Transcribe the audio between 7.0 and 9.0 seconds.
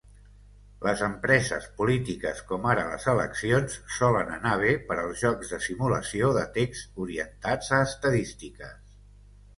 orientats a estadístiques.